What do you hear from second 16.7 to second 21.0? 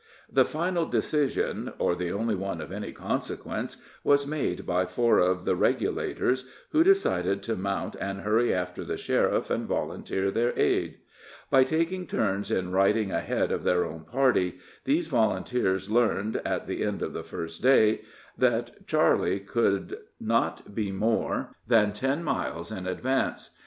end of the first day, that Charley could not be